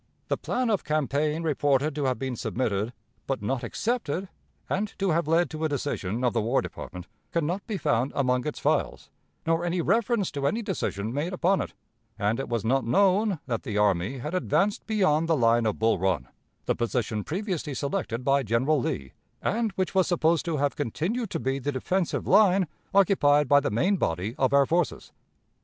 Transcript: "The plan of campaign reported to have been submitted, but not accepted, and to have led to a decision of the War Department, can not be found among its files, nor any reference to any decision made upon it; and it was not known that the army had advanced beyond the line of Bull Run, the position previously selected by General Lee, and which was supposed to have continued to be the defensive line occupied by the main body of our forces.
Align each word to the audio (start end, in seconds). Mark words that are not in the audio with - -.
"The 0.29 0.37
plan 0.37 0.71
of 0.71 0.83
campaign 0.83 1.43
reported 1.43 1.93
to 1.93 2.05
have 2.05 2.17
been 2.17 2.35
submitted, 2.35 2.91
but 3.27 3.43
not 3.43 3.63
accepted, 3.63 4.29
and 4.67 4.91
to 4.97 5.11
have 5.11 5.27
led 5.27 5.47
to 5.51 5.63
a 5.63 5.69
decision 5.69 6.23
of 6.23 6.33
the 6.33 6.41
War 6.41 6.59
Department, 6.59 7.05
can 7.31 7.45
not 7.45 7.67
be 7.67 7.77
found 7.77 8.11
among 8.15 8.47
its 8.47 8.57
files, 8.57 9.11
nor 9.45 9.63
any 9.63 9.79
reference 9.79 10.31
to 10.31 10.47
any 10.47 10.63
decision 10.63 11.13
made 11.13 11.33
upon 11.33 11.61
it; 11.61 11.75
and 12.17 12.39
it 12.39 12.49
was 12.49 12.65
not 12.65 12.83
known 12.83 13.41
that 13.45 13.61
the 13.61 13.77
army 13.77 14.17
had 14.17 14.33
advanced 14.33 14.87
beyond 14.87 15.29
the 15.29 15.37
line 15.37 15.67
of 15.67 15.77
Bull 15.77 15.99
Run, 15.99 16.29
the 16.65 16.73
position 16.73 17.23
previously 17.23 17.75
selected 17.75 18.23
by 18.23 18.41
General 18.41 18.79
Lee, 18.81 19.13
and 19.39 19.71
which 19.73 19.93
was 19.93 20.07
supposed 20.07 20.45
to 20.45 20.57
have 20.57 20.75
continued 20.75 21.29
to 21.29 21.39
be 21.39 21.59
the 21.59 21.71
defensive 21.71 22.25
line 22.25 22.65
occupied 22.91 23.47
by 23.47 23.59
the 23.59 23.69
main 23.69 23.97
body 23.97 24.33
of 24.39 24.51
our 24.51 24.65
forces. 24.65 25.11